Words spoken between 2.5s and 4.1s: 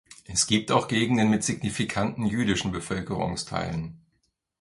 Bevölkerungsteilen.